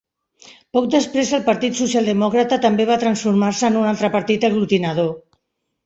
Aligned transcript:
Poc 0.77 0.87
després 0.95 1.33
el 1.39 1.43
partit 1.51 1.77
Socialdemòcrata 1.81 2.61
també 2.65 2.89
va 2.93 2.99
transformar-se 3.07 3.71
en 3.73 3.81
un 3.85 3.89
altre 3.95 4.15
partit 4.21 4.53
aglutinador. 4.55 5.17